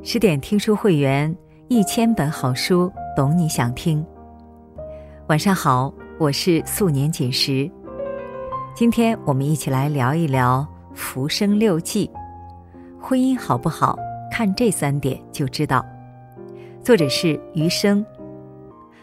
[0.00, 1.34] 十点听书会员，
[1.66, 4.04] 一千本好书，懂你想听。
[5.26, 7.68] 晚上好，我是素年锦时。
[8.74, 12.08] 今天我们一起来聊一聊《浮生六记》，
[13.00, 13.98] 婚姻好不好，
[14.30, 15.84] 看这三点就知道。
[16.80, 18.04] 作者是余生。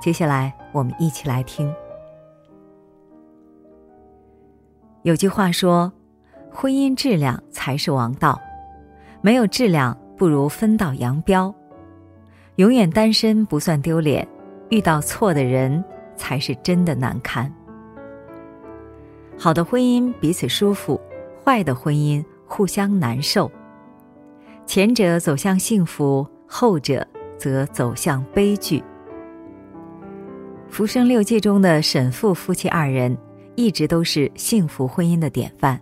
[0.00, 1.70] 接下来我们一起来听。
[5.02, 5.92] 有句话说，
[6.50, 8.40] 婚姻质量才是王道，
[9.20, 9.96] 没有质量。
[10.16, 11.54] 不如分道扬镳，
[12.56, 14.26] 永远单身不算丢脸，
[14.70, 15.84] 遇到错的人
[16.16, 17.52] 才是真的难堪。
[19.36, 20.98] 好的婚姻彼此舒服，
[21.44, 23.50] 坏的婚姻互相难受。
[24.64, 28.80] 前者走向幸福，后者则走向悲剧。
[30.70, 33.16] 《浮生六记》中的沈复夫妻二人，
[33.54, 35.78] 一直都是幸福婚姻的典范，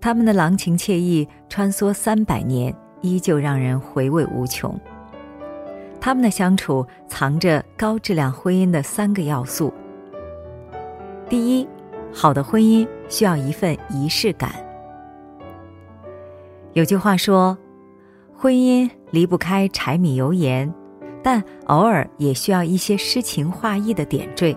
[0.00, 2.74] 他们的郎情妾意穿梭三百年。
[3.00, 4.78] 依旧让人回味无穷。
[6.00, 9.72] 他们的相处藏着高质量婚姻的三个要素。
[11.28, 11.66] 第一，
[12.12, 14.52] 好的婚姻需要一份仪式感。
[16.74, 17.58] 有句话说，
[18.32, 20.72] 婚姻离不开柴米油盐，
[21.22, 24.56] 但偶尔也需要一些诗情画意的点缀，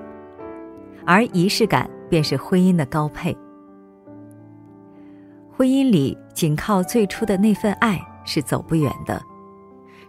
[1.05, 3.35] 而仪式感便是婚姻的高配。
[5.49, 7.99] 婚姻里仅靠最初的那份爱。
[8.29, 9.19] 是走不远的，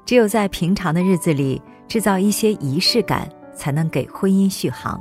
[0.05, 5.01] 只有在平常的日子里制造一些仪式感，才能给婚姻续航。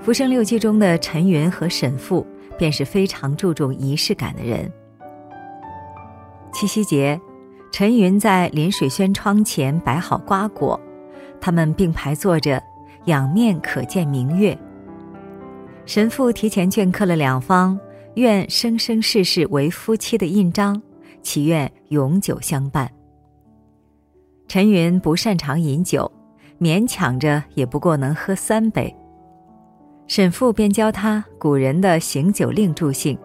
[0.04, 2.26] 《浮生六记》中的陈云和沈复
[2.58, 4.70] 便是非常注重仪式感的人。
[6.52, 7.18] 七夕节，
[7.72, 10.78] 陈云在临水轩窗前摆好瓜果，
[11.40, 12.62] 他们并排坐着，
[13.06, 14.56] 仰面可见明月。
[15.86, 17.80] 神父提前镌刻了两方。
[18.14, 20.80] 愿生生世世为夫妻的印章，
[21.20, 22.88] 祈愿永久相伴。
[24.46, 26.10] 陈云不擅长饮酒，
[26.60, 28.94] 勉强着也不过能喝三杯。
[30.06, 33.18] 沈父便教他古人的行酒令助兴，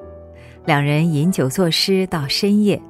[0.66, 2.82] 两人饮酒作诗到深夜。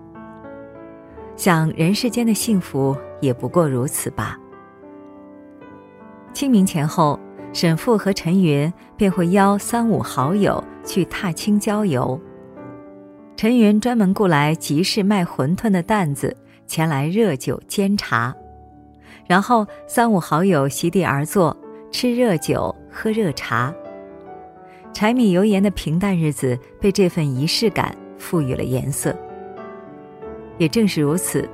[1.35, 4.37] 想人世间的幸福也不过如此吧。
[6.33, 7.19] 清明前后。
[7.51, 12.19] 沈复和陈云便会邀三五好友去踏青郊游。
[13.35, 16.35] 陈云专门雇来集市卖馄饨的担子，
[16.65, 18.35] 前来热酒煎茶，
[19.27, 21.55] 然后三五好友席地而坐，
[21.91, 23.71] 吃热酒喝热茶。
[24.91, 29.15] 柴米油盐的平淡日子被这份仪式感赋予了颜色。
[30.57, 31.47] 也正是如此，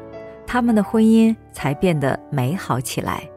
[0.47, 3.29] 他们的婚姻才变得美好起来。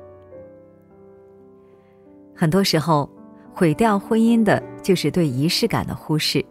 [2.37, 3.11] 很多时候，
[3.53, 6.43] 毁掉婚姻的就是对仪式感的忽视。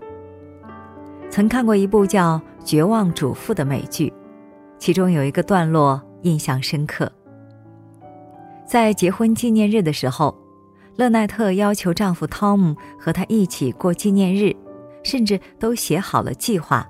[1.27, 4.13] 曾看过一部叫《绝望主妇》的美剧，
[4.77, 7.11] 其中有一个段落印象深刻。
[8.63, 10.37] 在结婚纪念日的时候，
[10.97, 14.55] 勒奈特要求丈夫汤姆和她一起过纪念日，
[15.01, 16.87] 甚至都写好了计划：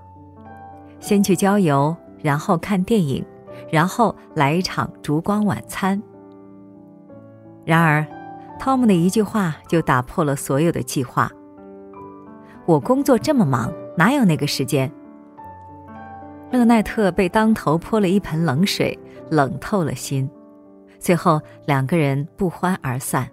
[0.99, 3.23] 先去郊游，然后看电影，
[3.71, 6.03] 然后来一场烛光晚餐。
[7.63, 8.05] 然而，
[8.59, 11.31] 汤姆的一句话就打破了所有的计划。
[12.66, 14.91] 我工作这么忙，哪有那个时间？
[16.51, 18.97] 勒奈特被当头泼了一盆冷水，
[19.29, 20.29] 冷透了心。
[21.00, 23.29] 最后，两个人不欢而散。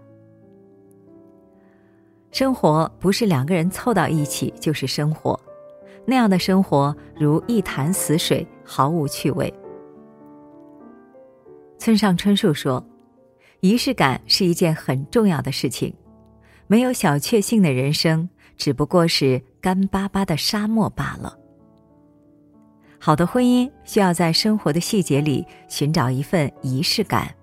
[2.30, 5.38] 生活不是两个人凑到一起就是生活，
[6.04, 9.52] 那样的生活如一潭死水，毫无趣味。
[11.78, 12.84] 村上春树说。
[13.64, 15.94] 仪式感是一件很重要的事情，
[16.66, 21.34] 没有小确幸的人生只不过是干巴巴的沙漠罢了。
[22.98, 27.34] 好的婚姻需要在生活的细节里寻找一份仪式感，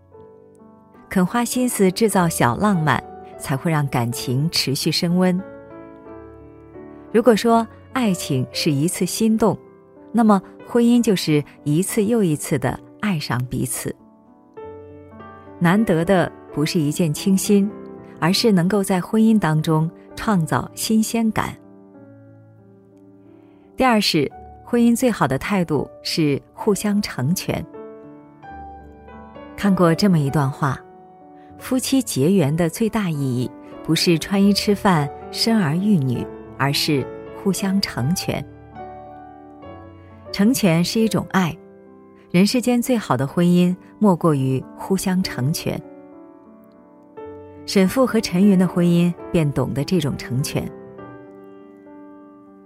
[1.09, 3.03] 肯花心思制造小浪漫，
[3.39, 5.41] 才会让感情持续升温。
[7.11, 9.57] 如果说爱情是一次心动，
[10.11, 13.95] 那么婚姻就是一次又一次的爱上彼此。
[15.63, 17.69] 难得的不是一见倾心，
[18.19, 21.55] 而是能够在婚姻当中创造新鲜感。
[23.77, 24.29] 第二是，
[24.65, 27.63] 婚姻最好的态度是互相成全。
[29.55, 30.79] 看过这么一段话：
[31.59, 33.51] 夫妻结缘的最大意义，
[33.83, 36.25] 不是穿衣吃饭、生儿育女，
[36.57, 37.05] 而是
[37.37, 38.43] 互相成全。
[40.31, 41.55] 成全是一种爱。
[42.31, 45.79] 人世间最好的婚姻，莫过于互相成全。
[47.65, 50.65] 沈父和陈云的婚姻便懂得这种成全。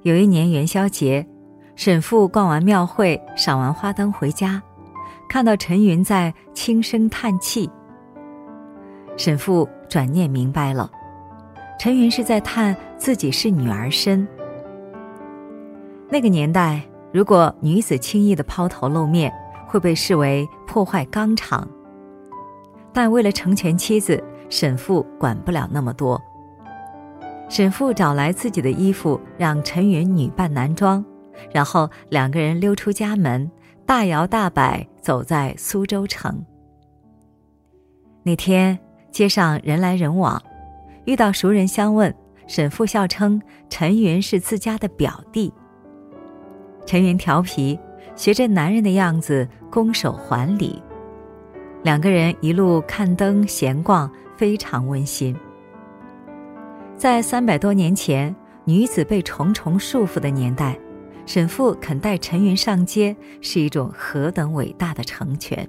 [0.04, 1.26] 有一年元宵节，
[1.76, 4.62] 沈父逛完庙会，赏完花灯回家，
[5.28, 7.68] 看到陈云在轻声叹气。
[9.18, 10.92] 沈父转念明白了，
[11.80, 14.28] 陈云是在叹自己是女儿身。
[16.08, 19.34] 那个年代，如果女子轻易的抛头露面，
[19.68, 21.68] 会被视为破坏纲常。
[22.94, 26.22] 但为了成全妻子，沈父管不了那么多。
[27.50, 31.04] 沈父找来自己的衣服，让陈云女扮男装。
[31.52, 33.52] 然后两个人溜出家门，
[33.86, 36.46] 大摇大摆走在苏州城。
[38.24, 38.80] 那天
[39.12, 40.42] 街上人来人往，
[41.04, 42.16] 遇到熟人相问，
[42.48, 45.54] 沈父笑称陈云是自家的表弟。
[46.86, 47.78] 陈云调皮，
[48.16, 50.82] 学着男人的样子拱手还礼。
[51.84, 55.36] 两个人一路看灯闲逛，非常温馨。
[56.98, 60.78] 在三百多年前，女子被重重束缚的年代。
[61.28, 65.68] 沈父肯带陈云上街，是一种何等伟大的成全。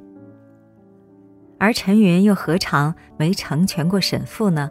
[1.59, 4.71] 而陈云又何尝没成全过沈父呢？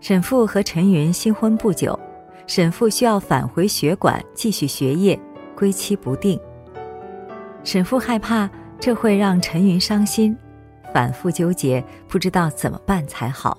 [0.00, 1.98] 沈父和陈云新婚不久，
[2.46, 5.18] 沈父需要返回学馆继续学业，
[5.56, 6.38] 归期不定。
[7.62, 8.48] 沈父害怕
[8.78, 10.36] 这会让陈云伤心，
[10.92, 13.58] 反复纠结，不知道怎么办才好。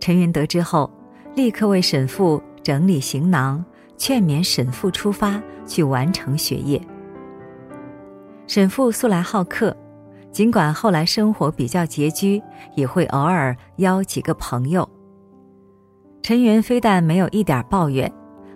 [0.00, 0.90] 陈云得知后，
[1.34, 3.64] 立刻为沈父整理行囊。
[3.96, 6.82] 劝勉沈父出发去完成学业。
[8.48, 9.74] 沈父素来好客，
[10.32, 12.42] 尽管后来生活比较拮据，
[12.74, 14.86] 也会偶尔邀几个朋友。
[16.22, 18.12] 陈云非但没有一点抱怨，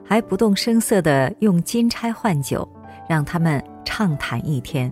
[0.08, 2.66] 还不动声色地用金钗换酒，
[3.06, 4.90] 让他们畅谈一天。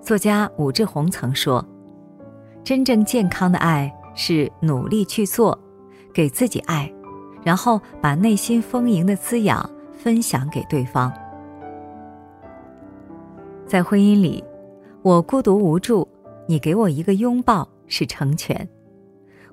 [0.00, 1.62] 作家武志红曾说
[2.64, 5.56] ：“真正健康的爱是努力去做，
[6.14, 6.90] 给自己爱。”
[7.44, 11.12] 然后把内心丰盈的滋养分享给对方。
[13.66, 14.42] 在婚姻里，
[15.02, 16.08] 我孤独无助，
[16.46, 18.56] 你给我一个拥抱是成全；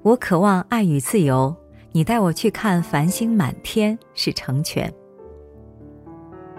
[0.02, 1.54] 我渴望爱与自由，
[1.98, 4.94] 你带我去看繁星满天是成全。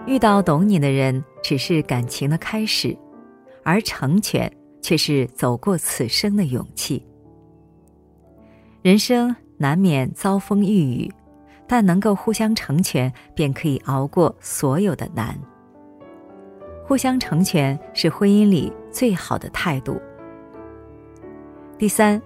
[0.05, 2.93] 遇到懂你的人，只是感情的开始，
[3.63, 4.51] 而成全
[4.81, 7.01] 却是走过此生的勇气。
[8.81, 11.09] 人生难免遭风遇雨。
[11.65, 15.39] 但能够互相成全，便可以熬过所有的难。
[16.85, 20.01] 互相成全是婚姻里最好的态度。
[21.77, 22.21] 第三，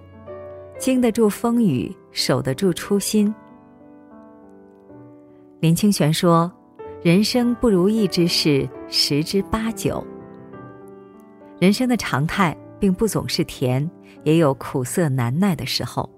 [0.80, 3.34] 经得住风雨，守得住初心。
[5.60, 6.52] 林清玄说
[7.02, 10.06] ：“人生不如意之事十之八九。
[11.60, 13.90] 人生的常态并不总是甜，
[14.24, 16.10] 也有苦涩难耐的时候。”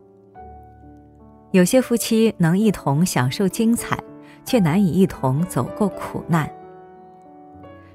[1.51, 3.97] 有些夫妻能一同享受精彩，
[4.43, 6.51] 却难以一同走过苦难。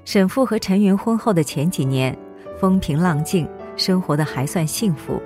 [0.03, 2.17] 沈父和陈云婚后的前几年，
[2.59, 5.21] 风平浪静，生活的还算幸福。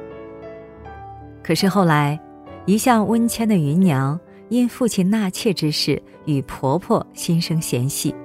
[1.46, 2.20] 可是后来，
[2.66, 4.20] 一向温谦的芸娘
[4.50, 8.16] 因父亲纳妾之事与婆婆心生嫌隙，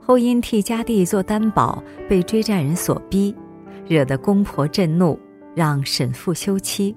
[0.00, 3.36] 后因替家弟做担保被追债人所逼，
[3.86, 5.20] 惹得公婆震怒，
[5.54, 6.96] 让沈父休妻。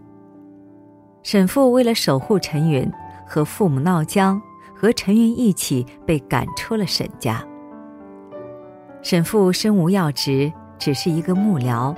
[1.21, 2.89] 沈父为了守护陈云，
[3.27, 4.41] 和父母闹僵，
[4.73, 7.45] 和陈云一起被赶出了沈家。
[9.01, 11.93] 沈父身无要职，只是一个幕僚，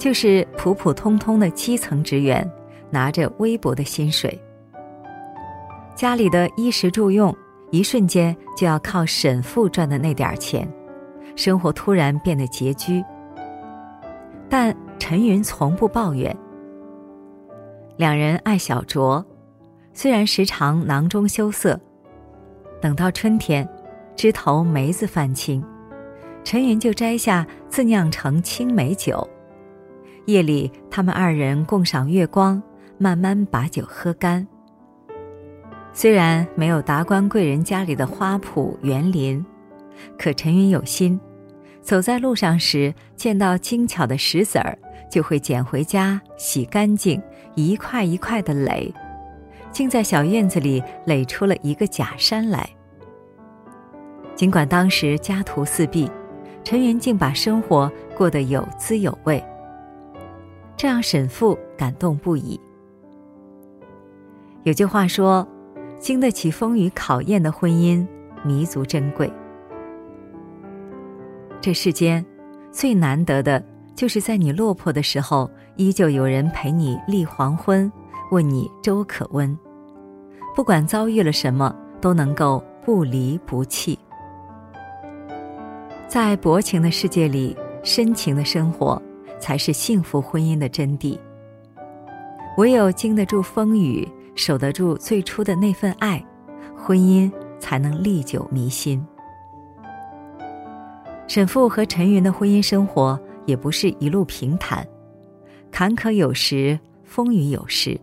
[0.00, 2.50] 就是普普通通的基层职员，
[2.88, 4.40] 拿着微薄的薪水。
[5.94, 7.36] 家里的衣食住用，
[7.70, 10.66] 一瞬间就要靠沈父赚的那点钱，
[11.36, 13.04] 生活突然变得拮据。
[14.48, 16.34] 但陈云从不抱怨。
[17.98, 19.22] 两人爱小酌，
[19.92, 21.78] 虽然时常囊中羞涩，
[22.80, 23.68] 等到春天，
[24.16, 25.62] 枝头梅子泛青，
[26.42, 29.28] 陈云就摘下自酿成青梅酒。
[30.26, 32.62] 夜里，他们二人共赏月光，
[32.98, 34.46] 慢慢把酒喝干。
[35.92, 39.44] 虽然没有达官贵人家里的花圃园林，
[40.18, 41.18] 可陈云有心，
[41.82, 44.78] 走在路上时见到精巧的石子儿。
[45.10, 47.20] 就会捡回家洗干净，
[47.56, 48.94] 一块一块的垒，
[49.72, 52.70] 竟在小院子里垒出了一个假山来。
[54.36, 56.08] 尽管当时家徒四壁，
[56.62, 59.42] 陈云竟把生活过得有滋有味，
[60.80, 62.58] 这让沈父感动不已。
[64.62, 65.46] 有句话说
[66.00, 68.06] ：“经得起风雨考验的婚姻，
[68.42, 69.30] 弥足珍贵。”
[71.60, 72.24] 这世间
[72.72, 73.62] 最难得的。
[73.94, 77.92] 就是在你落魄的时候，依旧有人陪你立黄昏，
[78.30, 79.54] 问你粥可温；
[80.56, 83.98] 不管遭遇了什么，都能够不离不弃。
[86.08, 89.02] 在薄情的世界里，深情的生活
[89.40, 91.18] 才是幸福婚姻的真谛。
[92.56, 96.22] 唯有经得住风雨，守得住最初的那份爱，
[96.76, 99.04] 婚姻才能历久弥新。
[101.26, 104.86] 沈复和陈云的婚姻生活也不是一路平坦，
[105.70, 107.98] 坎坷有时，风雨有时，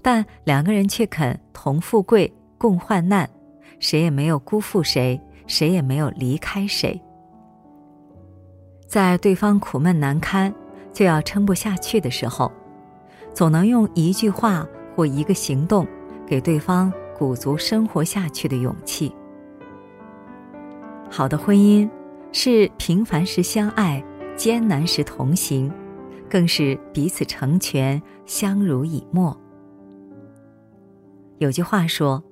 [0.00, 3.28] 但两个人却肯同富贵，共患难，
[3.80, 7.00] 谁也没有辜负谁，谁也没有离开谁。
[8.88, 10.52] 在对方苦闷难堪、
[10.92, 12.50] 就要撑不下去的时候，
[13.32, 14.66] 总能用一句话
[14.96, 15.86] 或一个行动，
[16.26, 19.14] 给对方鼓足生活下去的勇气。
[21.08, 21.88] 好的婚姻。
[22.30, 24.04] 是平凡时相爱，
[24.36, 25.72] 艰难时同行，
[26.28, 29.34] 更是彼此成全，相濡以沫。
[31.38, 32.22] 有句话说：“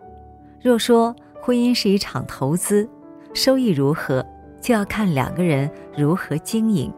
[0.63, 2.87] 若说婚姻是一场投资，
[3.33, 4.25] 收益如何，
[4.67, 6.93] 就要看两个人如何经营。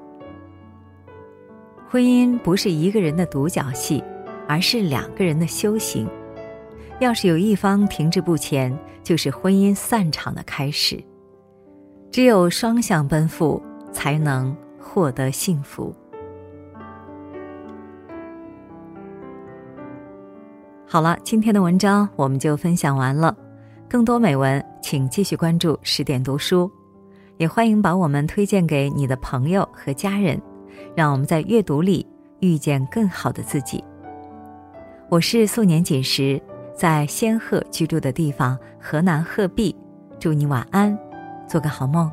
[1.87, 4.03] 婚姻不是一个人的独角戏，
[4.49, 6.09] 而是两个人的修行。
[6.99, 10.99] 要是有一方停滞不前，就是婚姻散场的开始。”
[12.11, 15.95] 只有双向奔赴，才能获得幸福。
[20.87, 23.37] 好了，今天的文章我们就分享完了。
[23.91, 26.71] 更多美文，请继续关注十点读书，
[27.39, 30.41] 也欢迎把我们推荐给你的朋友和家人，
[30.95, 32.07] 让我们在阅读里
[32.41, 33.83] 遇见更好的自己。
[35.09, 36.41] 我是素年锦时，
[36.75, 39.75] 在仙鹤居住的地方河南鹤壁，
[40.19, 40.97] 祝你晚安。
[41.49, 42.11] 做个好梦。